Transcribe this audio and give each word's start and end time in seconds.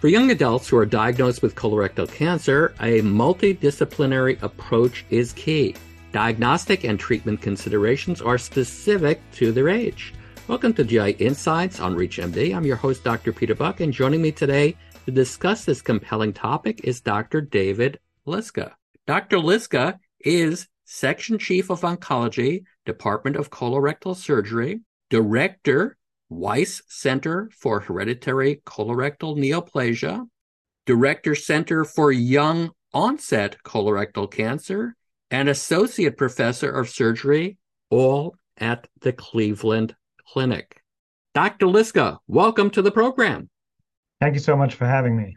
For 0.00 0.08
young 0.08 0.30
adults 0.30 0.66
who 0.66 0.78
are 0.78 0.86
diagnosed 0.86 1.42
with 1.42 1.54
colorectal 1.54 2.10
cancer, 2.10 2.72
a 2.80 3.02
multidisciplinary 3.02 4.42
approach 4.42 5.04
is 5.10 5.34
key. 5.34 5.76
Diagnostic 6.10 6.84
and 6.84 6.98
treatment 6.98 7.42
considerations 7.42 8.22
are 8.22 8.38
specific 8.38 9.20
to 9.32 9.52
their 9.52 9.68
age. 9.68 10.14
Welcome 10.48 10.72
to 10.72 10.84
GI 10.84 11.10
Insights 11.18 11.80
on 11.80 11.96
ReachMD. 11.96 12.56
I'm 12.56 12.64
your 12.64 12.76
host, 12.76 13.04
Dr. 13.04 13.30
Peter 13.30 13.54
Buch, 13.54 13.80
and 13.80 13.92
joining 13.92 14.22
me 14.22 14.32
today 14.32 14.74
to 15.04 15.10
discuss 15.10 15.66
this 15.66 15.82
compelling 15.82 16.32
topic 16.32 16.80
is 16.82 17.02
Dr. 17.02 17.42
David 17.42 18.00
Liska. 18.26 18.72
Dr. 19.06 19.36
Liska 19.36 19.98
is 20.20 20.66
Section 20.86 21.36
Chief 21.36 21.68
of 21.68 21.82
Oncology, 21.82 22.64
Department 22.86 23.36
of 23.36 23.50
Colorectal 23.50 24.16
Surgery, 24.16 24.80
Director 25.10 25.98
Weiss 26.30 26.80
Center 26.88 27.50
for 27.58 27.80
Hereditary 27.80 28.62
Colorectal 28.64 29.36
Neoplasia, 29.36 30.26
Director 30.86 31.34
Center 31.34 31.84
for 31.84 32.12
Young 32.12 32.70
Onset 32.94 33.56
Colorectal 33.64 34.30
Cancer, 34.30 34.94
and 35.32 35.48
Associate 35.48 36.16
Professor 36.16 36.70
of 36.70 36.88
Surgery, 36.88 37.58
all 37.90 38.36
at 38.58 38.86
the 39.00 39.12
Cleveland 39.12 39.96
Clinic. 40.28 40.80
Dr. 41.34 41.66
Liska, 41.66 42.18
welcome 42.28 42.70
to 42.70 42.82
the 42.82 42.92
program. 42.92 43.50
Thank 44.20 44.34
you 44.34 44.40
so 44.40 44.56
much 44.56 44.76
for 44.76 44.86
having 44.86 45.16
me. 45.16 45.36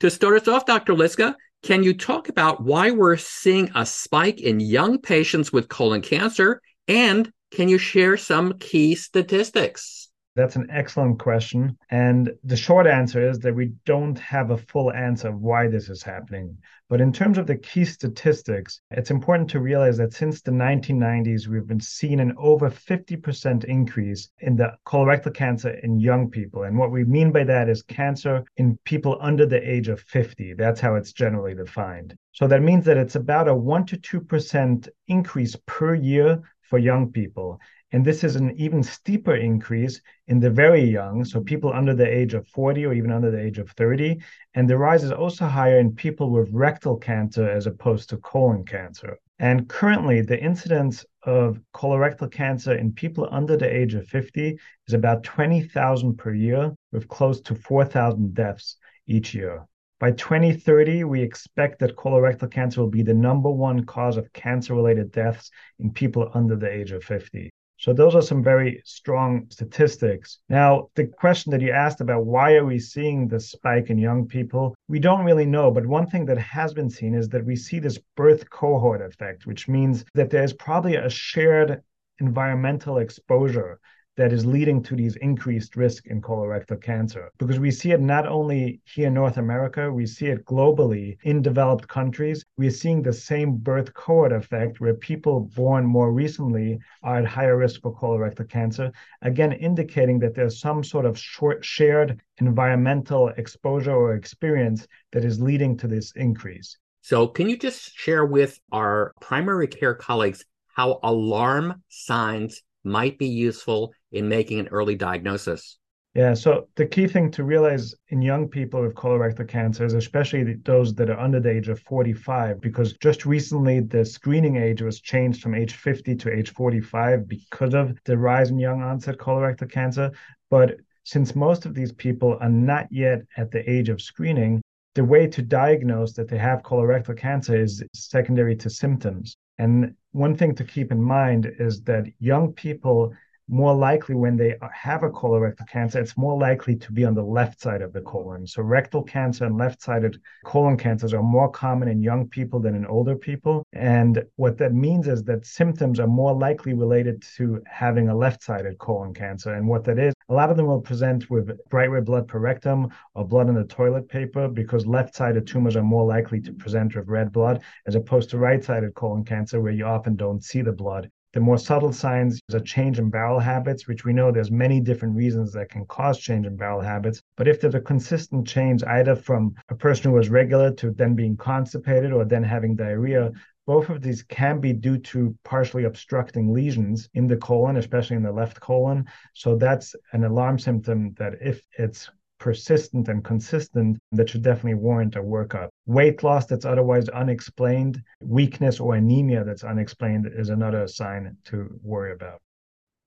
To 0.00 0.10
start 0.10 0.40
us 0.40 0.48
off, 0.48 0.64
Dr. 0.64 0.94
Liska, 0.94 1.34
can 1.62 1.82
you 1.82 1.92
talk 1.92 2.30
about 2.30 2.62
why 2.62 2.90
we're 2.90 3.18
seeing 3.18 3.70
a 3.74 3.84
spike 3.84 4.40
in 4.40 4.58
young 4.58 4.98
patients 4.98 5.52
with 5.52 5.68
colon 5.68 6.00
cancer? 6.00 6.62
And 6.88 7.30
can 7.50 7.68
you 7.68 7.76
share 7.76 8.16
some 8.16 8.54
key 8.58 8.94
statistics? 8.94 9.99
That's 10.36 10.56
an 10.56 10.68
excellent 10.70 11.18
question. 11.18 11.76
And 11.90 12.32
the 12.44 12.56
short 12.56 12.86
answer 12.86 13.28
is 13.28 13.40
that 13.40 13.54
we 13.54 13.72
don't 13.84 14.18
have 14.20 14.50
a 14.50 14.58
full 14.58 14.92
answer 14.92 15.28
of 15.28 15.40
why 15.40 15.66
this 15.66 15.88
is 15.88 16.02
happening. 16.02 16.56
But 16.88 17.00
in 17.00 17.12
terms 17.12 17.36
of 17.36 17.46
the 17.46 17.56
key 17.56 17.84
statistics, 17.84 18.80
it's 18.90 19.10
important 19.10 19.50
to 19.50 19.60
realize 19.60 19.96
that 19.98 20.12
since 20.12 20.40
the 20.40 20.52
1990s, 20.52 21.48
we've 21.48 21.66
been 21.66 21.80
seeing 21.80 22.20
an 22.20 22.34
over 22.38 22.70
50% 22.70 23.64
increase 23.64 24.28
in 24.38 24.56
the 24.56 24.72
colorectal 24.86 25.34
cancer 25.34 25.70
in 25.82 26.00
young 26.00 26.30
people. 26.30 26.62
And 26.62 26.78
what 26.78 26.92
we 26.92 27.04
mean 27.04 27.32
by 27.32 27.44
that 27.44 27.68
is 27.68 27.82
cancer 27.82 28.44
in 28.56 28.78
people 28.84 29.18
under 29.20 29.46
the 29.46 29.68
age 29.68 29.88
of 29.88 30.00
50. 30.00 30.54
That's 30.54 30.80
how 30.80 30.94
it's 30.94 31.12
generally 31.12 31.54
defined. 31.54 32.16
So 32.32 32.46
that 32.46 32.62
means 32.62 32.84
that 32.86 32.96
it's 32.96 33.16
about 33.16 33.48
a 33.48 33.54
1% 33.54 33.86
to 33.88 34.20
2% 34.20 34.88
increase 35.08 35.56
per 35.66 35.94
year 35.94 36.40
for 36.62 36.78
young 36.78 37.10
people. 37.10 37.60
And 37.92 38.04
this 38.04 38.22
is 38.22 38.36
an 38.36 38.52
even 38.56 38.84
steeper 38.84 39.34
increase 39.34 40.00
in 40.28 40.38
the 40.38 40.50
very 40.50 40.84
young, 40.84 41.24
so 41.24 41.40
people 41.40 41.72
under 41.72 41.92
the 41.92 42.06
age 42.06 42.34
of 42.34 42.46
40 42.46 42.86
or 42.86 42.92
even 42.92 43.10
under 43.10 43.32
the 43.32 43.40
age 43.40 43.58
of 43.58 43.70
30. 43.70 44.20
And 44.54 44.70
the 44.70 44.78
rise 44.78 45.02
is 45.02 45.10
also 45.10 45.46
higher 45.46 45.78
in 45.78 45.94
people 45.94 46.30
with 46.30 46.48
rectal 46.52 46.96
cancer 46.96 47.50
as 47.50 47.66
opposed 47.66 48.08
to 48.10 48.18
colon 48.18 48.64
cancer. 48.64 49.18
And 49.40 49.68
currently, 49.68 50.20
the 50.20 50.40
incidence 50.40 51.04
of 51.24 51.60
colorectal 51.74 52.30
cancer 52.30 52.74
in 52.74 52.92
people 52.92 53.26
under 53.32 53.56
the 53.56 53.68
age 53.68 53.94
of 53.94 54.06
50 54.06 54.56
is 54.86 54.94
about 54.94 55.24
20,000 55.24 56.16
per 56.16 56.32
year, 56.32 56.72
with 56.92 57.08
close 57.08 57.40
to 57.40 57.54
4,000 57.54 58.34
deaths 58.34 58.76
each 59.06 59.34
year. 59.34 59.66
By 59.98 60.12
2030, 60.12 61.04
we 61.04 61.22
expect 61.22 61.80
that 61.80 61.96
colorectal 61.96 62.50
cancer 62.50 62.80
will 62.80 62.88
be 62.88 63.02
the 63.02 63.14
number 63.14 63.50
one 63.50 63.84
cause 63.84 64.16
of 64.16 64.32
cancer 64.32 64.74
related 64.74 65.10
deaths 65.10 65.50
in 65.78 65.92
people 65.92 66.30
under 66.34 66.54
the 66.54 66.70
age 66.70 66.92
of 66.92 67.02
50. 67.02 67.50
So 67.80 67.94
those 67.94 68.14
are 68.14 68.20
some 68.20 68.42
very 68.42 68.82
strong 68.84 69.46
statistics. 69.48 70.40
Now, 70.50 70.90
the 70.96 71.06
question 71.06 71.50
that 71.50 71.62
you 71.62 71.70
asked 71.70 72.02
about 72.02 72.26
why 72.26 72.56
are 72.56 72.66
we 72.66 72.78
seeing 72.78 73.26
this 73.26 73.50
spike 73.52 73.88
in 73.88 73.96
young 73.96 74.28
people? 74.28 74.74
We 74.88 74.98
don't 74.98 75.24
really 75.24 75.46
know, 75.46 75.70
but 75.70 75.86
one 75.86 76.06
thing 76.06 76.26
that 76.26 76.36
has 76.36 76.74
been 76.74 76.90
seen 76.90 77.14
is 77.14 77.30
that 77.30 77.46
we 77.46 77.56
see 77.56 77.78
this 77.78 77.98
birth 78.18 78.50
cohort 78.50 79.00
effect, 79.00 79.46
which 79.46 79.66
means 79.66 80.04
that 80.12 80.28
there's 80.28 80.52
probably 80.52 80.96
a 80.96 81.08
shared 81.08 81.80
environmental 82.20 82.98
exposure 82.98 83.80
that 84.20 84.34
is 84.34 84.44
leading 84.44 84.82
to 84.82 84.94
these 84.94 85.16
increased 85.16 85.76
risk 85.76 86.06
in 86.08 86.20
colorectal 86.20 86.78
cancer. 86.78 87.30
Because 87.38 87.58
we 87.58 87.70
see 87.70 87.92
it 87.92 88.02
not 88.02 88.28
only 88.28 88.82
here 88.84 89.06
in 89.06 89.14
North 89.14 89.38
America, 89.38 89.90
we 89.90 90.04
see 90.04 90.26
it 90.26 90.44
globally 90.44 91.16
in 91.22 91.40
developed 91.40 91.88
countries. 91.88 92.44
We're 92.58 92.70
seeing 92.70 93.00
the 93.00 93.14
same 93.14 93.56
birth 93.56 93.94
cohort 93.94 94.32
effect 94.32 94.78
where 94.78 94.92
people 94.92 95.48
born 95.56 95.86
more 95.86 96.12
recently 96.12 96.78
are 97.02 97.20
at 97.20 97.24
higher 97.24 97.56
risk 97.56 97.80
for 97.80 97.96
colorectal 97.96 98.46
cancer, 98.46 98.92
again, 99.22 99.52
indicating 99.52 100.18
that 100.18 100.34
there's 100.34 100.60
some 100.60 100.84
sort 100.84 101.06
of 101.06 101.18
short, 101.18 101.64
shared 101.64 102.20
environmental 102.40 103.28
exposure 103.38 103.94
or 103.94 104.16
experience 104.16 104.86
that 105.12 105.24
is 105.24 105.40
leading 105.40 105.78
to 105.78 105.88
this 105.88 106.12
increase. 106.16 106.76
So, 107.00 107.26
can 107.26 107.48
you 107.48 107.56
just 107.56 107.96
share 107.96 108.26
with 108.26 108.60
our 108.70 109.14
primary 109.22 109.66
care 109.66 109.94
colleagues 109.94 110.44
how 110.76 111.00
alarm 111.02 111.82
signs 111.88 112.62
might 112.84 113.18
be 113.18 113.28
useful 113.28 113.92
in 114.12 114.28
making 114.28 114.60
an 114.60 114.68
early 114.68 114.94
diagnosis? 114.94 115.78
Yeah, 116.14 116.34
so 116.34 116.66
the 116.74 116.86
key 116.86 117.06
thing 117.06 117.30
to 117.32 117.44
realize 117.44 117.94
in 118.08 118.20
young 118.20 118.48
people 118.48 118.82
with 118.82 118.96
colorectal 118.96 119.46
cancer 119.46 119.84
is 119.84 119.94
especially 119.94 120.54
those 120.64 120.92
that 120.96 121.08
are 121.08 121.20
under 121.20 121.38
the 121.38 121.50
age 121.50 121.68
of 121.68 121.78
45, 121.80 122.60
because 122.60 122.94
just 122.94 123.24
recently 123.24 123.78
the 123.78 124.04
screening 124.04 124.56
age 124.56 124.82
was 124.82 125.00
changed 125.00 125.40
from 125.40 125.54
age 125.54 125.74
50 125.74 126.16
to 126.16 126.32
age 126.32 126.52
45 126.52 127.28
because 127.28 127.74
of 127.74 127.96
the 128.06 128.18
rise 128.18 128.50
in 128.50 128.58
young 128.58 128.82
onset 128.82 129.18
colorectal 129.18 129.70
cancer. 129.70 130.10
But 130.50 130.78
since 131.04 131.36
most 131.36 131.64
of 131.64 131.74
these 131.74 131.92
people 131.92 132.36
are 132.40 132.48
not 132.48 132.88
yet 132.90 133.20
at 133.36 133.52
the 133.52 133.68
age 133.70 133.88
of 133.88 134.02
screening, 134.02 134.60
the 134.96 135.04
way 135.04 135.28
to 135.28 135.42
diagnose 135.42 136.12
that 136.14 136.28
they 136.28 136.38
have 136.38 136.62
colorectal 136.62 137.16
cancer 137.16 137.54
is 137.54 137.84
secondary 137.94 138.56
to 138.56 138.68
symptoms. 138.68 139.36
And 139.58 139.94
one 140.10 140.36
thing 140.36 140.56
to 140.56 140.64
keep 140.64 140.90
in 140.90 141.00
mind 141.00 141.52
is 141.60 141.82
that 141.82 142.06
young 142.18 142.52
people 142.52 143.14
more 143.50 143.74
likely 143.74 144.14
when 144.14 144.36
they 144.36 144.54
have 144.72 145.02
a 145.02 145.10
colorectal 145.10 145.68
cancer, 145.68 146.00
it's 146.00 146.16
more 146.16 146.38
likely 146.38 146.76
to 146.76 146.92
be 146.92 147.04
on 147.04 147.14
the 147.14 147.22
left 147.22 147.60
side 147.60 147.82
of 147.82 147.92
the 147.92 148.00
colon. 148.00 148.46
So 148.46 148.62
rectal 148.62 149.02
cancer 149.02 149.44
and 149.44 149.58
left-sided 149.58 150.20
colon 150.44 150.76
cancers 150.76 151.12
are 151.12 151.22
more 151.22 151.50
common 151.50 151.88
in 151.88 152.00
young 152.00 152.28
people 152.28 152.60
than 152.60 152.76
in 152.76 152.86
older 152.86 153.16
people. 153.16 153.66
And 153.72 154.24
what 154.36 154.56
that 154.58 154.72
means 154.72 155.08
is 155.08 155.24
that 155.24 155.44
symptoms 155.44 155.98
are 155.98 156.06
more 156.06 156.32
likely 156.32 156.74
related 156.74 157.22
to 157.36 157.60
having 157.66 158.08
a 158.08 158.16
left-sided 158.16 158.78
colon 158.78 159.12
cancer. 159.12 159.54
And 159.54 159.66
what 159.66 159.82
that 159.84 159.98
is, 159.98 160.14
a 160.28 160.34
lot 160.34 160.50
of 160.50 160.56
them 160.56 160.66
will 160.66 160.80
present 160.80 161.28
with 161.28 161.50
bright 161.68 161.90
red 161.90 162.04
blood 162.04 162.28
per 162.28 162.38
rectum 162.38 162.90
or 163.14 163.26
blood 163.26 163.48
in 163.48 163.56
the 163.56 163.64
toilet 163.64 164.08
paper 164.08 164.46
because 164.46 164.86
left-sided 164.86 165.46
tumors 165.46 165.74
are 165.74 165.82
more 165.82 166.06
likely 166.06 166.40
to 166.40 166.52
present 166.52 166.94
with 166.94 167.08
red 167.08 167.32
blood 167.32 167.62
as 167.86 167.96
opposed 167.96 168.30
to 168.30 168.38
right-sided 168.38 168.94
colon 168.94 169.24
cancer 169.24 169.60
where 169.60 169.72
you 169.72 169.84
often 169.84 170.14
don't 170.14 170.44
see 170.44 170.62
the 170.62 170.72
blood. 170.72 171.10
The 171.32 171.40
more 171.40 171.58
subtle 171.58 171.92
signs 171.92 172.40
is 172.48 172.54
a 172.56 172.60
change 172.60 172.98
in 172.98 173.08
bowel 173.08 173.38
habits, 173.38 173.86
which 173.86 174.04
we 174.04 174.12
know 174.12 174.32
there's 174.32 174.50
many 174.50 174.80
different 174.80 175.14
reasons 175.14 175.52
that 175.52 175.70
can 175.70 175.86
cause 175.86 176.18
change 176.18 176.44
in 176.44 176.56
bowel 176.56 176.80
habits. 176.80 177.22
But 177.36 177.46
if 177.46 177.60
there's 177.60 177.76
a 177.76 177.80
consistent 177.80 178.48
change, 178.48 178.82
either 178.82 179.14
from 179.14 179.54
a 179.68 179.76
person 179.76 180.10
who 180.10 180.16
was 180.16 180.28
regular 180.28 180.72
to 180.72 180.90
then 180.90 181.14
being 181.14 181.36
constipated 181.36 182.12
or 182.12 182.24
then 182.24 182.42
having 182.42 182.74
diarrhea, 182.74 183.30
both 183.64 183.88
of 183.90 184.02
these 184.02 184.24
can 184.24 184.58
be 184.58 184.72
due 184.72 184.98
to 184.98 185.36
partially 185.44 185.84
obstructing 185.84 186.52
lesions 186.52 187.08
in 187.14 187.28
the 187.28 187.36
colon, 187.36 187.76
especially 187.76 188.16
in 188.16 188.24
the 188.24 188.32
left 188.32 188.58
colon. 188.58 189.06
So 189.32 189.54
that's 189.54 189.94
an 190.12 190.24
alarm 190.24 190.58
symptom 190.58 191.14
that 191.18 191.34
if 191.40 191.62
it's 191.78 192.10
persistent 192.40 193.08
and 193.08 193.22
consistent 193.22 193.98
that 194.12 194.28
should 194.28 194.42
definitely 194.42 194.74
warrant 194.74 195.14
a 195.14 195.22
workup. 195.22 195.68
Weight 195.86 196.24
loss 196.24 196.46
that's 196.46 196.64
otherwise 196.64 197.08
unexplained, 197.10 198.02
weakness 198.20 198.80
or 198.80 198.96
anemia 198.96 199.44
that's 199.44 199.62
unexplained 199.62 200.28
is 200.34 200.48
another 200.48 200.88
sign 200.88 201.36
to 201.44 201.78
worry 201.82 202.12
about. 202.12 202.40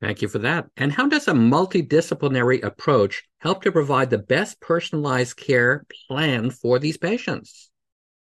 Thank 0.02 0.22
you 0.22 0.28
for 0.28 0.40
that. 0.40 0.68
And 0.78 0.92
how 0.92 1.08
does 1.08 1.28
a 1.28 1.34
multidisciplinary 1.34 2.64
approach 2.64 3.24
help 3.40 3.64
to 3.64 3.72
provide 3.72 4.10
the 4.10 4.18
best 4.18 4.60
personalized 4.62 5.38
care 5.38 5.86
plan 6.08 6.50
for 6.52 6.78
these 6.78 6.98
patients? 6.98 7.72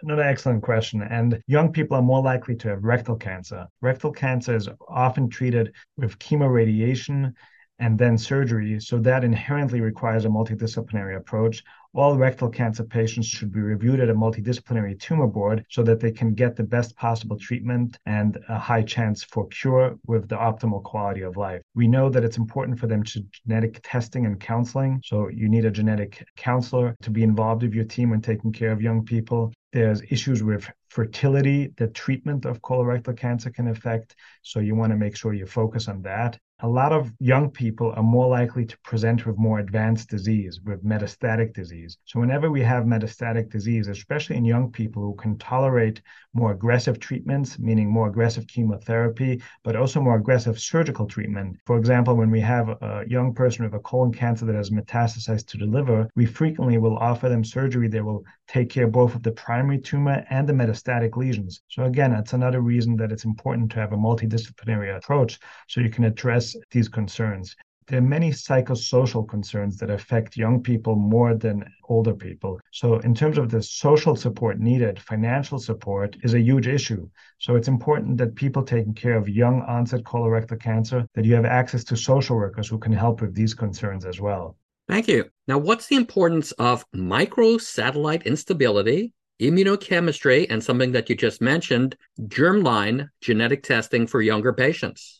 Another 0.02 0.22
excellent 0.22 0.62
question. 0.62 1.02
And 1.02 1.42
young 1.46 1.72
people 1.72 1.96
are 1.96 2.02
more 2.02 2.22
likely 2.22 2.54
to 2.56 2.68
have 2.68 2.84
rectal 2.84 3.16
cancer. 3.16 3.66
Rectal 3.82 4.12
cancer 4.12 4.54
is 4.54 4.68
often 4.88 5.28
treated 5.28 5.74
with 5.96 6.18
chemoradiation 6.18 7.34
and 7.80 7.98
then 7.98 8.16
surgery. 8.16 8.78
So 8.78 8.98
that 8.98 9.24
inherently 9.24 9.80
requires 9.80 10.24
a 10.24 10.28
multidisciplinary 10.28 11.16
approach. 11.16 11.64
All 11.92 12.16
rectal 12.16 12.48
cancer 12.48 12.84
patients 12.84 13.26
should 13.26 13.50
be 13.50 13.60
reviewed 13.60 13.98
at 13.98 14.10
a 14.10 14.14
multidisciplinary 14.14 15.00
tumor 15.00 15.26
board 15.26 15.64
so 15.70 15.82
that 15.82 15.98
they 15.98 16.12
can 16.12 16.34
get 16.34 16.54
the 16.54 16.62
best 16.62 16.94
possible 16.96 17.36
treatment 17.36 17.98
and 18.06 18.38
a 18.48 18.58
high 18.58 18.82
chance 18.82 19.24
for 19.24 19.48
cure 19.48 19.98
with 20.06 20.28
the 20.28 20.36
optimal 20.36 20.84
quality 20.84 21.22
of 21.22 21.36
life. 21.36 21.62
We 21.74 21.88
know 21.88 22.08
that 22.10 22.22
it's 22.22 22.36
important 22.36 22.78
for 22.78 22.86
them 22.86 23.02
to 23.02 23.24
genetic 23.44 23.80
testing 23.82 24.26
and 24.26 24.38
counseling. 24.38 25.00
So 25.04 25.28
you 25.28 25.48
need 25.48 25.64
a 25.64 25.70
genetic 25.70 26.24
counselor 26.36 26.94
to 27.02 27.10
be 27.10 27.24
involved 27.24 27.62
with 27.62 27.74
your 27.74 27.86
team 27.86 28.10
when 28.10 28.20
taking 28.20 28.52
care 28.52 28.70
of 28.70 28.80
young 28.80 29.04
people. 29.04 29.52
There's 29.72 30.02
issues 30.10 30.42
with 30.42 30.70
fertility 30.90 31.72
that 31.76 31.94
treatment 31.94 32.44
of 32.44 32.60
colorectal 32.60 33.16
cancer 33.16 33.50
can 33.50 33.68
affect. 33.68 34.14
So 34.42 34.60
you 34.60 34.74
want 34.74 34.92
to 34.92 34.96
make 34.96 35.16
sure 35.16 35.32
you 35.32 35.46
focus 35.46 35.88
on 35.88 36.02
that. 36.02 36.38
A 36.62 36.68
lot 36.68 36.92
of 36.92 37.12
young 37.20 37.50
people 37.50 37.92
are 37.96 38.02
more 38.02 38.28
likely 38.28 38.66
to 38.66 38.78
present 38.80 39.24
with 39.24 39.38
more 39.38 39.60
advanced 39.60 40.10
disease, 40.10 40.60
with 40.64 40.84
metastatic 40.84 41.54
disease. 41.54 41.96
So, 42.04 42.20
whenever 42.20 42.50
we 42.50 42.60
have 42.62 42.84
metastatic 42.84 43.50
disease, 43.50 43.88
especially 43.88 44.36
in 44.36 44.44
young 44.44 44.70
people 44.70 45.02
who 45.02 45.14
can 45.14 45.38
tolerate 45.38 46.02
more 46.34 46.52
aggressive 46.52 47.00
treatments, 47.00 47.58
meaning 47.58 47.90
more 47.90 48.08
aggressive 48.08 48.46
chemotherapy, 48.46 49.42
but 49.64 49.74
also 49.74 50.00
more 50.00 50.16
aggressive 50.16 50.60
surgical 50.60 51.06
treatment. 51.06 51.56
For 51.64 51.78
example, 51.78 52.14
when 52.14 52.30
we 52.30 52.40
have 52.40 52.68
a 52.68 53.04
young 53.08 53.32
person 53.34 53.64
with 53.64 53.74
a 53.74 53.80
colon 53.80 54.12
cancer 54.12 54.44
that 54.44 54.54
has 54.54 54.70
metastasized 54.70 55.46
to 55.46 55.58
the 55.58 55.66
liver, 55.66 56.08
we 56.14 56.26
frequently 56.26 56.78
will 56.78 56.98
offer 56.98 57.28
them 57.28 57.42
surgery 57.42 57.88
that 57.88 58.04
will 58.04 58.24
take 58.46 58.68
care 58.68 58.86
both 58.86 59.14
of 59.14 59.22
the 59.22 59.32
primary 59.32 59.78
tumor 59.78 60.24
and 60.30 60.48
the 60.48 60.52
metastatic 60.52 61.16
lesions. 61.16 61.62
So, 61.68 61.84
again, 61.84 62.10
that's 62.10 62.34
another 62.34 62.60
reason 62.60 62.96
that 62.96 63.12
it's 63.12 63.24
important 63.24 63.70
to 63.72 63.80
have 63.80 63.92
a 63.92 63.96
multidisciplinary 63.96 64.96
approach 64.96 65.38
so 65.66 65.80
you 65.80 65.90
can 65.90 66.04
address 66.04 66.49
these 66.70 66.88
concerns. 66.88 67.56
There 67.90 67.98
are 67.98 68.02
many 68.02 68.30
psychosocial 68.30 69.28
concerns 69.28 69.76
that 69.78 69.90
affect 69.90 70.36
young 70.36 70.62
people 70.62 70.94
more 70.94 71.34
than 71.34 71.64
older 71.88 72.14
people. 72.14 72.60
So, 72.70 72.98
in 73.00 73.16
terms 73.16 73.36
of 73.36 73.50
the 73.50 73.60
social 73.60 74.14
support 74.14 74.60
needed, 74.60 75.00
financial 75.00 75.58
support 75.58 76.16
is 76.22 76.34
a 76.34 76.40
huge 76.40 76.68
issue. 76.68 77.08
So, 77.38 77.56
it's 77.56 77.66
important 77.66 78.16
that 78.18 78.36
people 78.36 78.62
taking 78.62 78.94
care 78.94 79.16
of 79.16 79.28
young 79.28 79.62
onset 79.62 80.04
colorectal 80.04 80.60
cancer, 80.60 81.04
that 81.14 81.24
you 81.24 81.34
have 81.34 81.44
access 81.44 81.82
to 81.84 81.96
social 81.96 82.36
workers 82.36 82.68
who 82.68 82.78
can 82.78 82.92
help 82.92 83.22
with 83.22 83.34
these 83.34 83.54
concerns 83.54 84.04
as 84.04 84.20
well. 84.20 84.56
Thank 84.86 85.08
you. 85.08 85.30
Now, 85.48 85.58
what's 85.58 85.88
the 85.88 85.96
importance 85.96 86.52
of 86.52 86.84
microsatellite 86.92 88.24
instability, 88.24 89.14
immunochemistry, 89.40 90.46
and 90.48 90.62
something 90.62 90.92
that 90.92 91.08
you 91.08 91.16
just 91.16 91.40
mentioned, 91.40 91.96
germline 92.22 93.08
genetic 93.20 93.64
testing 93.64 94.06
for 94.06 94.22
younger 94.22 94.52
patients? 94.52 95.19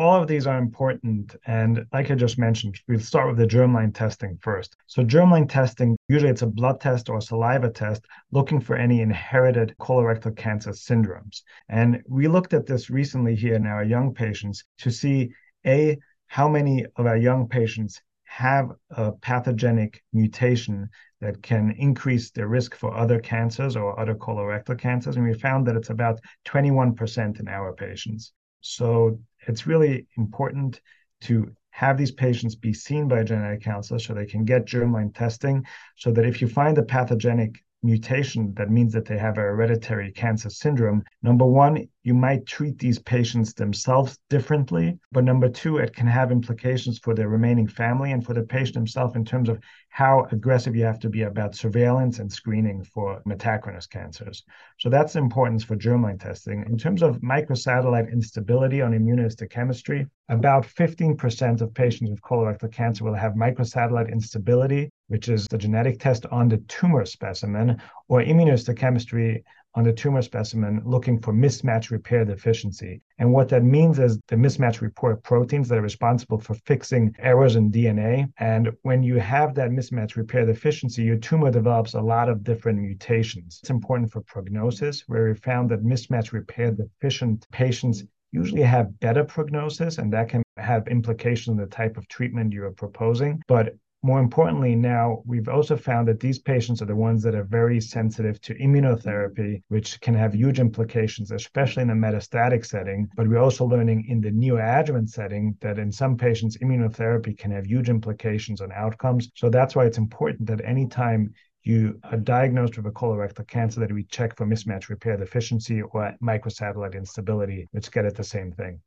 All 0.00 0.22
of 0.22 0.26
these 0.26 0.46
are 0.46 0.56
important. 0.56 1.36
And 1.46 1.84
like 1.92 2.10
I 2.10 2.14
just 2.14 2.38
mentioned, 2.38 2.80
we'll 2.88 3.00
start 3.00 3.28
with 3.28 3.36
the 3.36 3.46
germline 3.46 3.94
testing 3.94 4.38
first. 4.40 4.74
So, 4.86 5.04
germline 5.04 5.46
testing, 5.46 5.94
usually 6.08 6.30
it's 6.30 6.40
a 6.40 6.46
blood 6.46 6.80
test 6.80 7.10
or 7.10 7.20
saliva 7.20 7.68
test 7.68 8.06
looking 8.32 8.60
for 8.60 8.76
any 8.76 9.02
inherited 9.02 9.74
colorectal 9.78 10.34
cancer 10.34 10.70
syndromes. 10.70 11.42
And 11.68 12.02
we 12.08 12.28
looked 12.28 12.54
at 12.54 12.64
this 12.64 12.88
recently 12.88 13.36
here 13.36 13.54
in 13.54 13.66
our 13.66 13.84
young 13.84 14.14
patients 14.14 14.64
to 14.78 14.90
see 14.90 15.34
A, 15.66 15.98
how 16.28 16.48
many 16.48 16.86
of 16.96 17.04
our 17.04 17.18
young 17.18 17.46
patients 17.46 18.00
have 18.24 18.70
a 18.90 19.12
pathogenic 19.12 20.02
mutation 20.14 20.88
that 21.20 21.42
can 21.42 21.72
increase 21.72 22.30
the 22.30 22.46
risk 22.46 22.74
for 22.74 22.96
other 22.96 23.20
cancers 23.20 23.76
or 23.76 24.00
other 24.00 24.14
colorectal 24.14 24.78
cancers. 24.78 25.16
And 25.16 25.26
we 25.26 25.34
found 25.34 25.66
that 25.66 25.76
it's 25.76 25.90
about 25.90 26.20
21% 26.46 27.38
in 27.38 27.48
our 27.48 27.74
patients. 27.74 28.32
So 28.60 29.18
it's 29.46 29.66
really 29.66 30.06
important 30.16 30.80
to 31.22 31.50
have 31.70 31.96
these 31.96 32.10
patients 32.10 32.54
be 32.54 32.72
seen 32.72 33.08
by 33.08 33.20
a 33.20 33.24
genetic 33.24 33.62
counselor 33.62 33.98
so 33.98 34.12
they 34.12 34.26
can 34.26 34.44
get 34.44 34.66
germline 34.66 35.14
testing 35.14 35.64
so 35.96 36.12
that 36.12 36.26
if 36.26 36.40
you 36.42 36.48
find 36.48 36.76
a 36.78 36.82
pathogenic 36.82 37.62
mutation 37.82 38.52
that 38.54 38.70
means 38.70 38.92
that 38.92 39.06
they 39.06 39.16
have 39.16 39.38
a 39.38 39.42
hereditary 39.42 40.12
cancer 40.12 40.50
syndrome, 40.50 41.02
number 41.22 41.46
one, 41.46 41.88
you 42.02 42.14
might 42.14 42.46
treat 42.46 42.78
these 42.78 42.98
patients 42.98 43.52
themselves 43.52 44.18
differently. 44.30 44.98
But 45.12 45.24
number 45.24 45.48
two, 45.48 45.76
it 45.76 45.94
can 45.94 46.06
have 46.06 46.32
implications 46.32 46.98
for 46.98 47.14
the 47.14 47.28
remaining 47.28 47.66
family 47.66 48.12
and 48.12 48.24
for 48.24 48.32
the 48.32 48.42
patient 48.42 48.76
himself 48.76 49.16
in 49.16 49.24
terms 49.24 49.48
of 49.48 49.60
how 49.90 50.26
aggressive 50.32 50.74
you 50.74 50.84
have 50.84 50.98
to 51.00 51.10
be 51.10 51.22
about 51.22 51.54
surveillance 51.54 52.18
and 52.18 52.32
screening 52.32 52.84
for 52.84 53.20
metachronous 53.26 53.88
cancers. 53.88 54.44
So 54.78 54.88
that's 54.88 55.16
importance 55.16 55.62
for 55.62 55.76
germline 55.76 56.20
testing. 56.20 56.64
In 56.66 56.78
terms 56.78 57.02
of 57.02 57.20
microsatellite 57.20 58.10
instability 58.10 58.80
on 58.80 58.92
immunohistochemistry, 58.92 60.08
about 60.30 60.64
15% 60.64 61.60
of 61.60 61.74
patients 61.74 62.10
with 62.10 62.22
colorectal 62.22 62.72
cancer 62.72 63.04
will 63.04 63.14
have 63.14 63.32
microsatellite 63.32 64.10
instability, 64.10 64.88
which 65.08 65.28
is 65.28 65.46
the 65.50 65.58
genetic 65.58 65.98
test 65.98 66.24
on 66.26 66.48
the 66.48 66.58
tumor 66.68 67.04
specimen, 67.04 67.82
or 68.08 68.22
immunohistochemistry 68.22 69.42
on 69.74 69.84
the 69.84 69.92
tumor 69.92 70.22
specimen 70.22 70.82
looking 70.84 71.20
for 71.20 71.32
mismatch 71.32 71.90
repair 71.90 72.24
deficiency. 72.24 73.00
And 73.18 73.32
what 73.32 73.48
that 73.50 73.62
means 73.62 73.98
is 73.98 74.18
the 74.28 74.36
mismatch 74.36 74.80
repair 74.80 75.16
proteins 75.16 75.68
that 75.68 75.78
are 75.78 75.82
responsible 75.82 76.38
for 76.38 76.54
fixing 76.54 77.14
errors 77.18 77.56
in 77.56 77.70
DNA. 77.70 78.32
And 78.38 78.70
when 78.82 79.02
you 79.02 79.16
have 79.16 79.54
that 79.54 79.70
mismatch 79.70 80.16
repair 80.16 80.44
deficiency, 80.44 81.02
your 81.02 81.16
tumor 81.18 81.50
develops 81.50 81.94
a 81.94 82.00
lot 82.00 82.28
of 82.28 82.42
different 82.42 82.80
mutations. 82.80 83.60
It's 83.62 83.70
important 83.70 84.10
for 84.10 84.22
prognosis, 84.22 85.04
where 85.06 85.28
we 85.28 85.34
found 85.34 85.70
that 85.70 85.84
mismatch 85.84 86.32
repair 86.32 86.72
deficient 86.72 87.46
patients 87.52 88.04
usually 88.32 88.62
have 88.62 88.98
better 89.00 89.24
prognosis, 89.24 89.98
and 89.98 90.12
that 90.12 90.28
can 90.28 90.42
have 90.56 90.86
implications 90.88 91.48
on 91.48 91.56
the 91.56 91.66
type 91.66 91.96
of 91.96 92.06
treatment 92.08 92.52
you 92.52 92.64
are 92.64 92.72
proposing. 92.72 93.42
But 93.48 93.74
more 94.02 94.20
importantly, 94.20 94.74
now 94.74 95.22
we've 95.26 95.48
also 95.48 95.76
found 95.76 96.08
that 96.08 96.20
these 96.20 96.38
patients 96.38 96.80
are 96.80 96.86
the 96.86 96.96
ones 96.96 97.22
that 97.22 97.34
are 97.34 97.44
very 97.44 97.80
sensitive 97.80 98.40
to 98.42 98.54
immunotherapy, 98.54 99.62
which 99.68 100.00
can 100.00 100.14
have 100.14 100.34
huge 100.34 100.58
implications, 100.58 101.30
especially 101.30 101.82
in 101.82 101.88
the 101.88 101.94
metastatic 101.94 102.64
setting. 102.64 103.08
But 103.14 103.28
we're 103.28 103.38
also 103.38 103.66
learning 103.66 104.06
in 104.08 104.20
the 104.20 104.30
neoadjuvant 104.30 105.10
setting 105.10 105.56
that 105.60 105.78
in 105.78 105.92
some 105.92 106.16
patients, 106.16 106.56
immunotherapy 106.58 107.36
can 107.36 107.50
have 107.50 107.66
huge 107.66 107.90
implications 107.90 108.62
on 108.62 108.72
outcomes. 108.72 109.30
So 109.34 109.50
that's 109.50 109.76
why 109.76 109.84
it's 109.84 109.98
important 109.98 110.46
that 110.48 110.64
anytime 110.64 111.34
you 111.62 112.00
are 112.04 112.16
diagnosed 112.16 112.78
with 112.78 112.86
a 112.86 112.90
colorectal 112.90 113.46
cancer 113.46 113.80
that 113.80 113.92
we 113.92 114.04
check 114.04 114.34
for 114.34 114.46
mismatch 114.46 114.88
repair 114.88 115.18
deficiency 115.18 115.82
or 115.82 116.16
microsatellite 116.22 116.94
instability, 116.94 117.68
which 117.72 117.90
get 117.90 118.06
at 118.06 118.16
the 118.16 118.24
same 118.24 118.52
thing. 118.52 118.80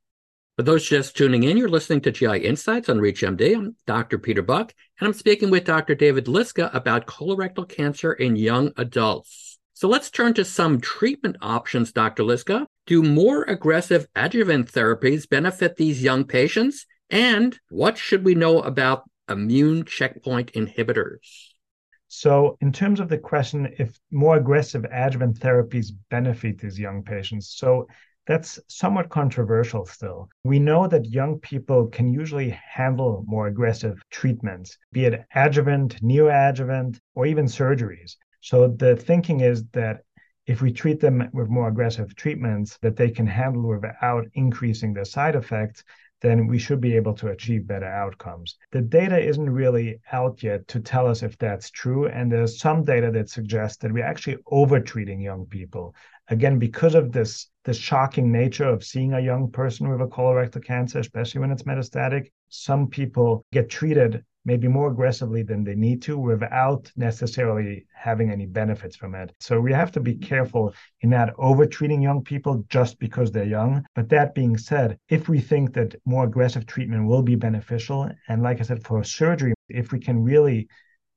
For 0.55 0.61
those 0.61 0.87
just 0.87 1.17
tuning 1.17 1.41
in, 1.41 1.57
you're 1.57 1.67
listening 1.67 2.01
to 2.01 2.11
GI 2.11 2.45
Insights 2.45 2.87
on 2.87 2.99
ReachMD. 2.99 3.55
I'm 3.55 3.75
Dr. 3.87 4.19
Peter 4.19 4.43
Buch, 4.43 4.71
and 4.99 5.07
I'm 5.07 5.13
speaking 5.13 5.49
with 5.49 5.63
Dr. 5.63 5.95
David 5.95 6.25
Liska 6.25 6.69
about 6.75 7.07
colorectal 7.07 7.67
cancer 7.67 8.13
in 8.13 8.35
young 8.35 8.71
adults. 8.77 9.57
So 9.73 9.87
let's 9.87 10.11
turn 10.11 10.35
to 10.35 10.45
some 10.45 10.79
treatment 10.79 11.37
options, 11.41 11.91
Dr. 11.91 12.21
Liska. 12.21 12.67
Do 12.85 13.01
more 13.01 13.41
aggressive 13.45 14.05
adjuvant 14.15 14.71
therapies 14.71 15.27
benefit 15.27 15.75
these 15.75 16.03
young 16.03 16.23
patients? 16.23 16.85
And 17.09 17.59
what 17.69 17.97
should 17.97 18.23
we 18.23 18.35
know 18.35 18.61
about 18.61 19.09
immune 19.27 19.85
checkpoint 19.85 20.53
inhibitors? 20.53 21.47
So, 22.09 22.57
in 22.61 22.71
terms 22.71 22.99
of 22.99 23.09
the 23.09 23.17
question, 23.17 23.73
if 23.79 23.99
more 24.11 24.37
aggressive 24.37 24.85
adjuvant 24.91 25.39
therapies 25.39 25.87
benefit 26.11 26.59
these 26.59 26.77
young 26.77 27.01
patients, 27.01 27.55
so 27.57 27.87
that's 28.25 28.59
somewhat 28.67 29.09
controversial 29.09 29.85
still. 29.85 30.29
We 30.43 30.59
know 30.59 30.87
that 30.87 31.05
young 31.05 31.39
people 31.39 31.87
can 31.87 32.13
usually 32.13 32.49
handle 32.49 33.23
more 33.27 33.47
aggressive 33.47 34.01
treatments, 34.09 34.77
be 34.91 35.05
it 35.05 35.25
adjuvant, 35.35 36.01
neoadjuvant, 36.01 36.99
or 37.15 37.25
even 37.25 37.45
surgeries. 37.45 38.15
So 38.41 38.67
the 38.67 38.95
thinking 38.95 39.41
is 39.41 39.65
that 39.73 40.03
if 40.45 40.61
we 40.61 40.71
treat 40.73 40.99
them 40.99 41.29
with 41.33 41.49
more 41.49 41.69
aggressive 41.69 42.15
treatments 42.15 42.77
that 42.81 42.97
they 42.97 43.09
can 43.09 43.27
handle 43.27 43.69
without 43.69 44.25
increasing 44.33 44.93
their 44.93 45.05
side 45.05 45.35
effects, 45.35 45.83
then 46.21 46.47
we 46.47 46.57
should 46.57 46.79
be 46.79 46.95
able 46.95 47.13
to 47.13 47.27
achieve 47.27 47.67
better 47.67 47.85
outcomes. 47.85 48.57
The 48.71 48.81
data 48.81 49.19
isn't 49.19 49.49
really 49.49 49.99
out 50.11 50.41
yet 50.41 50.67
to 50.69 50.79
tell 50.79 51.07
us 51.07 51.21
if 51.21 51.37
that's 51.37 51.69
true. 51.69 52.07
And 52.07 52.31
there's 52.31 52.59
some 52.59 52.83
data 52.83 53.11
that 53.11 53.29
suggests 53.29 53.77
that 53.77 53.91
we're 53.91 54.05
actually 54.05 54.37
overtreating 54.51 55.21
young 55.21 55.45
people. 55.45 55.95
Again, 56.29 56.59
because 56.59 56.95
of 56.95 57.11
this, 57.11 57.49
this 57.65 57.77
shocking 57.77 58.31
nature 58.31 58.67
of 58.67 58.83
seeing 58.83 59.13
a 59.13 59.19
young 59.19 59.49
person 59.51 59.89
with 59.89 60.01
a 60.01 60.07
colorectal 60.07 60.63
cancer, 60.63 60.99
especially 60.99 61.41
when 61.41 61.51
it's 61.51 61.63
metastatic, 61.63 62.31
some 62.49 62.87
people 62.87 63.45
get 63.51 63.69
treated 63.69 64.23
maybe 64.45 64.67
more 64.67 64.91
aggressively 64.91 65.41
than 65.41 65.63
they 65.63 65.75
need 65.75 66.01
to 66.01 66.17
without 66.17 66.91
necessarily 66.97 67.85
having 67.95 68.29
any 68.29 68.45
benefits 68.45 68.95
from 68.95 69.15
it. 69.15 69.31
So 69.39 69.59
we 69.59 69.71
have 69.71 69.91
to 69.93 69.99
be 69.99 70.15
careful 70.15 70.73
in 71.01 71.11
not 71.11 71.33
overtreating 71.37 72.01
young 72.01 72.23
people 72.23 72.65
just 72.69 72.99
because 72.99 73.31
they're 73.31 73.45
young. 73.45 73.85
But 73.95 74.09
that 74.09 74.35
being 74.35 74.57
said, 74.57 74.97
if 75.09 75.29
we 75.29 75.39
think 75.39 75.73
that 75.73 75.95
more 76.05 76.25
aggressive 76.25 76.65
treatment 76.65 77.07
will 77.07 77.23
be 77.23 77.35
beneficial, 77.35 78.09
and 78.27 78.43
like 78.43 78.59
I 78.59 78.63
said, 78.63 78.83
for 78.83 79.03
surgery, 79.03 79.53
if 79.69 79.91
we 79.91 79.99
can 79.99 80.21
really 80.21 80.67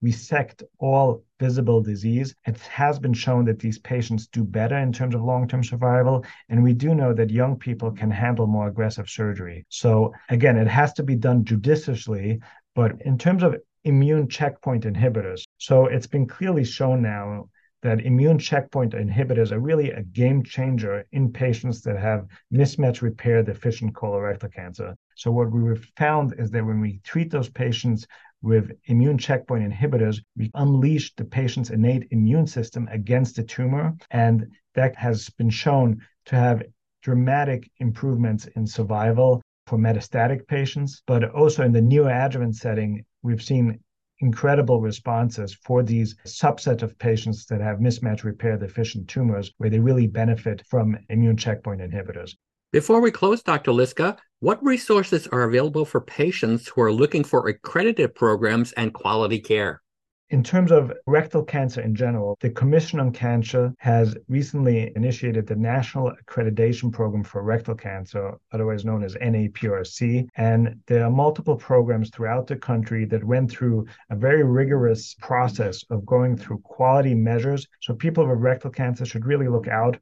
resect 0.03 0.63
all 0.79 1.25
visible 1.41 1.83
disease. 1.83 2.35
It 2.47 2.59
has 2.61 2.99
been 2.99 3.15
shown 3.15 3.45
that 3.47 3.59
these 3.59 3.79
patients 3.79 4.27
do 4.27 4.45
better 4.45 4.77
in 4.77 4.93
terms 4.93 5.15
of 5.15 5.23
long 5.23 5.49
term 5.49 5.65
survival. 5.65 6.25
And 6.49 6.63
we 6.63 6.73
do 6.73 6.95
know 6.95 7.13
that 7.15 7.31
young 7.31 7.57
people 7.57 7.91
can 7.91 8.11
handle 8.11 8.47
more 8.47 8.69
aggressive 8.69 9.09
surgery. 9.09 9.67
So, 9.69 10.13
again, 10.29 10.57
it 10.57 10.69
has 10.69 10.93
to 10.95 11.03
be 11.03 11.17
done 11.17 11.45
judiciously, 11.45 12.41
but 12.75 12.93
in 13.05 13.19
terms 13.19 13.43
of 13.43 13.57
immune 13.85 14.29
checkpoint 14.29 14.85
inhibitors, 14.85 15.45
so 15.59 15.87
it's 15.87 16.07
been 16.07 16.27
clearly 16.27 16.65
shown 16.65 17.03
now 17.03 17.49
that 17.83 18.01
immune 18.05 18.39
checkpoint 18.39 18.95
inhibitors 18.95 19.53
are 19.53 19.61
really 19.61 19.91
a 19.91 20.03
game 20.03 20.43
changer 20.43 21.07
in 21.13 21.33
patients 21.33 21.83
that 21.83 21.97
have 21.97 22.27
mismatch 22.53 23.01
repair 23.01 23.43
deficient 23.43 23.95
colorectal 23.95 24.53
cancer. 24.53 24.97
So, 25.15 25.31
what 25.31 25.53
we 25.53 25.77
found 25.97 26.35
is 26.39 26.51
that 26.51 26.67
when 26.67 26.81
we 26.81 27.01
treat 27.05 27.31
those 27.31 27.49
patients 27.49 28.07
with 28.47 28.71
immune 28.85 29.19
checkpoint 29.19 29.69
inhibitors, 29.69 30.21
we 30.37 30.53
unleash 30.55 31.13
the 31.17 31.25
patient's 31.25 31.71
innate 31.71 32.07
immune 32.13 32.47
system 32.47 32.89
against 32.93 33.35
the 33.35 33.43
tumor. 33.43 33.93
And 34.13 34.47
that 34.77 34.95
has 34.95 35.29
been 35.31 35.51
shown 35.51 36.01
to 36.27 36.37
have 36.37 36.63
dramatic 37.03 37.69
improvements 37.79 38.47
in 38.55 38.65
survival 38.65 39.43
for 39.67 39.79
metastatic 39.79 40.47
patients, 40.47 41.03
but 41.09 41.25
also 41.31 41.65
in 41.65 41.73
the 41.73 41.81
neoadjuvant 41.81 42.55
setting, 42.55 43.05
we've 43.25 43.43
seen 43.43 43.81
incredible 44.21 44.81
responses 44.81 45.53
for 45.65 45.83
these 45.83 46.15
subset 46.25 46.83
of 46.83 46.97
patients 46.99 47.47
that 47.47 47.61
have 47.61 47.79
mismatch 47.79 48.23
repair 48.23 48.57
deficient 48.57 49.09
tumors 49.09 49.53
where 49.59 49.71
they 49.71 49.81
really 49.81 50.07
benefit 50.07 50.63
from 50.71 50.97
immune 51.11 51.37
checkpoint 51.37 51.81
inhibitors. 51.81 52.37
Before 52.73 53.01
we 53.01 53.11
close, 53.11 53.43
Dr. 53.43 53.73
Liska, 53.73 54.19
what 54.41 54.63
resources 54.63 55.27
are 55.29 55.45
available 55.45 55.87
for 55.87 56.01
patients 56.01 56.69
who 56.69 56.83
are 56.83 56.93
looking 56.93 57.25
for 57.25 57.49
accredited 57.49 58.15
programs 58.15 58.73
and 58.73 58.93
quality 58.93 59.41
care? 59.41 59.81
In 60.29 60.43
terms 60.43 60.73
of 60.73 60.93
rectal 61.07 61.45
cancer 61.45 61.81
in 61.81 61.95
general, 61.95 62.37
the 62.41 62.51
Commission 62.51 62.99
on 62.99 63.13
Cancer 63.13 63.73
has 63.79 64.17
recently 64.29 64.93
initiated 64.97 65.47
the 65.47 65.55
National 65.55 66.13
Accreditation 66.13 66.93
Program 66.93 67.23
for 67.23 67.43
Rectal 67.45 67.77
Cancer, 67.77 68.35
otherwise 68.53 68.85
known 68.85 69.05
as 69.05 69.15
NAPRC. 69.15 70.27
And 70.37 70.81
there 70.89 71.05
are 71.05 71.11
multiple 71.11 71.57
programs 71.57 72.11
throughout 72.11 72.49
the 72.49 72.57
country 72.57 73.05
that 73.07 73.25
went 73.25 73.51
through 73.51 73.87
a 74.11 74.17
very 74.17 74.43
rigorous 74.43 75.15
process 75.15 75.85
of 75.91 76.05
going 76.05 76.37
through 76.37 76.59
quality 76.59 77.15
measures. 77.15 77.67
So 77.81 77.95
people 77.95 78.27
with 78.27 78.41
rectal 78.41 78.71
cancer 78.71 79.07
should 79.07 79.25
really 79.25 79.49
look 79.49 79.69
out 79.69 79.97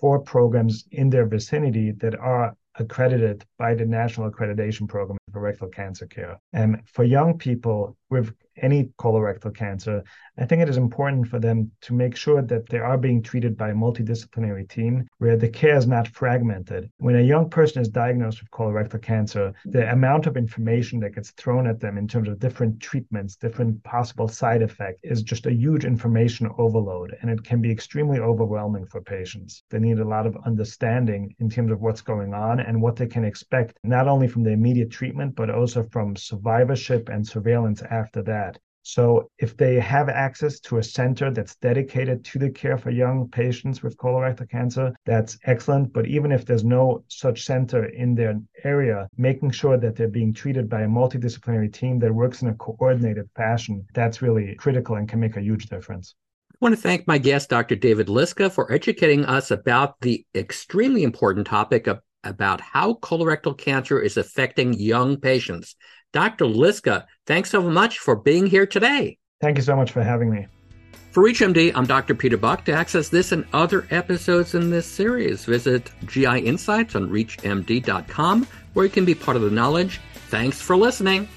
for 0.00 0.18
programs 0.18 0.84
in 0.90 1.08
their 1.08 1.26
vicinity 1.26 1.92
that 1.92 2.16
are 2.16 2.54
accredited 2.78 3.44
by 3.58 3.74
the 3.74 3.84
National 3.84 4.30
Accreditation 4.30 4.88
Program 4.88 5.18
for 5.30 5.40
Rectal 5.40 5.68
Cancer 5.68 6.06
Care. 6.06 6.38
And 6.52 6.82
for 6.86 7.04
young 7.04 7.38
people 7.38 7.96
with 8.10 8.32
any 8.62 8.90
colorectal 8.98 9.54
cancer, 9.54 10.02
I 10.38 10.44
think 10.44 10.62
it 10.62 10.68
is 10.68 10.76
important 10.76 11.28
for 11.28 11.38
them 11.38 11.70
to 11.82 11.94
make 11.94 12.16
sure 12.16 12.42
that 12.42 12.68
they 12.68 12.78
are 12.78 12.98
being 12.98 13.22
treated 13.22 13.56
by 13.56 13.70
a 13.70 13.74
multidisciplinary 13.74 14.68
team 14.68 15.08
where 15.18 15.36
the 15.36 15.48
care 15.48 15.76
is 15.76 15.86
not 15.86 16.08
fragmented. 16.08 16.90
When 16.98 17.16
a 17.16 17.22
young 17.22 17.50
person 17.50 17.82
is 17.82 17.88
diagnosed 17.88 18.40
with 18.40 18.50
colorectal 18.50 19.02
cancer, 19.02 19.52
the 19.64 19.90
amount 19.90 20.26
of 20.26 20.36
information 20.36 21.00
that 21.00 21.14
gets 21.14 21.30
thrown 21.32 21.66
at 21.66 21.80
them 21.80 21.98
in 21.98 22.08
terms 22.08 22.28
of 22.28 22.38
different 22.38 22.80
treatments, 22.80 23.36
different 23.36 23.82
possible 23.84 24.28
side 24.28 24.62
effects 24.62 25.00
is 25.02 25.22
just 25.22 25.46
a 25.46 25.52
huge 25.52 25.84
information 25.84 26.48
overload. 26.58 27.16
And 27.20 27.30
it 27.30 27.44
can 27.44 27.60
be 27.60 27.70
extremely 27.70 28.18
overwhelming 28.18 28.86
for 28.86 29.00
patients. 29.00 29.62
They 29.70 29.78
need 29.78 29.98
a 29.98 30.08
lot 30.08 30.26
of 30.26 30.36
understanding 30.46 31.34
in 31.38 31.50
terms 31.50 31.72
of 31.72 31.80
what's 31.80 32.00
going 32.00 32.34
on 32.34 32.60
and 32.60 32.80
what 32.80 32.96
they 32.96 33.06
can 33.06 33.24
expect, 33.24 33.76
not 33.82 34.08
only 34.08 34.28
from 34.28 34.42
the 34.42 34.50
immediate 34.50 34.90
treatment, 35.18 35.36
but 35.36 35.50
also 35.50 35.82
from 35.90 36.16
survivorship 36.16 37.08
and 37.08 37.26
surveillance 37.26 37.82
after 37.90 38.22
that. 38.22 38.58
So, 38.82 39.28
if 39.38 39.54
they 39.56 39.78
have 39.80 40.08
access 40.08 40.60
to 40.60 40.78
a 40.78 40.82
center 40.82 41.30
that's 41.30 41.56
dedicated 41.56 42.24
to 42.24 42.38
the 42.38 42.48
care 42.48 42.78
for 42.78 42.90
young 42.90 43.28
patients 43.28 43.82
with 43.82 43.98
colorectal 43.98 44.48
cancer, 44.48 44.94
that's 45.04 45.36
excellent. 45.44 45.92
But 45.92 46.06
even 46.06 46.32
if 46.32 46.46
there's 46.46 46.64
no 46.64 47.04
such 47.08 47.44
center 47.44 47.84
in 47.86 48.14
their 48.14 48.40
area, 48.64 49.08
making 49.18 49.50
sure 49.50 49.76
that 49.76 49.94
they're 49.94 50.08
being 50.08 50.32
treated 50.32 50.70
by 50.70 50.82
a 50.82 50.88
multidisciplinary 50.88 51.70
team 51.70 51.98
that 51.98 52.14
works 52.14 52.40
in 52.40 52.48
a 52.48 52.54
coordinated 52.54 53.28
fashion, 53.36 53.84
that's 53.94 54.22
really 54.22 54.54
critical 54.54 54.96
and 54.96 55.08
can 55.08 55.20
make 55.20 55.36
a 55.36 55.42
huge 55.42 55.66
difference. 55.66 56.14
I 56.50 56.56
want 56.60 56.74
to 56.74 56.80
thank 56.80 57.06
my 57.06 57.18
guest, 57.18 57.50
Dr. 57.50 57.76
David 57.76 58.08
Liska, 58.08 58.50
for 58.50 58.72
educating 58.72 59.26
us 59.26 59.50
about 59.50 60.00
the 60.00 60.24
extremely 60.34 61.02
important 61.02 61.46
topic 61.46 61.86
of 61.88 62.00
about 62.24 62.60
how 62.60 62.94
colorectal 62.94 63.56
cancer 63.56 64.00
is 64.00 64.16
affecting 64.16 64.74
young 64.74 65.16
patients. 65.16 65.76
Dr. 66.12 66.46
Liska, 66.46 67.04
thanks 67.26 67.50
so 67.50 67.62
much 67.62 67.98
for 67.98 68.16
being 68.16 68.46
here 68.46 68.66
today. 68.66 69.18
Thank 69.40 69.56
you 69.56 69.62
so 69.62 69.76
much 69.76 69.92
for 69.92 70.02
having 70.02 70.30
me. 70.30 70.46
For 71.10 71.22
ReachMD, 71.22 71.72
I'm 71.74 71.86
Dr. 71.86 72.14
Peter 72.14 72.36
Buch. 72.36 72.64
To 72.66 72.72
access 72.72 73.08
this 73.08 73.32
and 73.32 73.46
other 73.52 73.86
episodes 73.90 74.54
in 74.54 74.70
this 74.70 74.86
series, 74.86 75.44
visit 75.44 75.90
GI 76.06 76.40
Insights 76.40 76.94
on 76.94 77.08
ReachMD.com, 77.08 78.46
where 78.74 78.84
you 78.84 78.90
can 78.90 79.04
be 79.04 79.14
part 79.14 79.36
of 79.36 79.42
the 79.42 79.50
knowledge. 79.50 80.00
Thanks 80.28 80.60
for 80.60 80.76
listening. 80.76 81.28